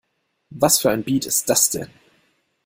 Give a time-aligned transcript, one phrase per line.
[0.49, 1.91] Was für ein Beat ist das denn?